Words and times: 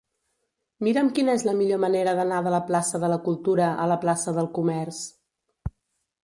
Mira'm 0.85 1.11
quina 1.17 1.35
és 1.39 1.43
la 1.47 1.53
millor 1.59 1.81
manera 1.83 2.15
d'anar 2.19 2.39
de 2.47 2.53
la 2.55 2.61
plaça 2.71 3.03
de 3.05 3.11
la 3.13 3.19
Cultura 3.27 3.69
a 3.85 3.87
la 3.93 3.99
plaça 4.07 4.35
del 4.39 4.49
Comerç. 4.57 5.05